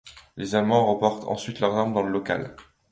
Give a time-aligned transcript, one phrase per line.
[0.35, 2.55] Les Allemands rapportent ensuite leurs armes dans le local.